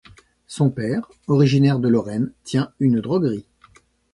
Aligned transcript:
Son 0.47 0.71
père, 0.71 1.11
originaire 1.27 1.77
de 1.77 1.87
Lorraine, 1.87 2.31
tient 2.43 2.73
une 2.79 3.01
droguerie. 3.01 3.45